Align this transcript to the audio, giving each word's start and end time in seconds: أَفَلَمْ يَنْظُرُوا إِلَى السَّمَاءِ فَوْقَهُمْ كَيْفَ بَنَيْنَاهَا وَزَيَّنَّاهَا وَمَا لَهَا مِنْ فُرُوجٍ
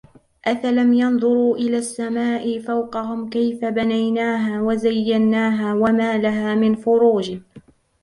أَفَلَمْ 0.45 0.93
يَنْظُرُوا 0.93 1.55
إِلَى 1.57 1.77
السَّمَاءِ 1.77 2.59
فَوْقَهُمْ 2.59 3.29
كَيْفَ 3.29 3.65
بَنَيْنَاهَا 3.65 4.61
وَزَيَّنَّاهَا 4.61 5.73
وَمَا 5.73 6.17
لَهَا 6.17 6.55
مِنْ 6.55 6.75
فُرُوجٍ 6.75 7.39